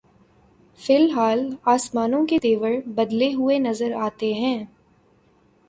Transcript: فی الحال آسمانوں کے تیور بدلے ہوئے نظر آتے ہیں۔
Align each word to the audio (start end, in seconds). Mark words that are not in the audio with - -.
فی 0.79 0.95
الحال 0.95 1.45
آسمانوں 1.65 2.25
کے 2.25 2.39
تیور 2.39 2.71
بدلے 2.95 3.33
ہوئے 3.33 3.59
نظر 3.59 3.91
آتے 4.01 4.33
ہیں۔ 4.33 4.63